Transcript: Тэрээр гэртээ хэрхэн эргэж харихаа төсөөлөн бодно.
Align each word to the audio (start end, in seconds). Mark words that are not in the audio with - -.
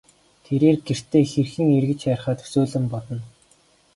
Тэрээр 0.45 0.77
гэртээ 0.87 1.23
хэрхэн 1.31 1.67
эргэж 1.77 1.99
харихаа 2.05 2.35
төсөөлөн 2.39 2.85
бодно. 2.91 3.19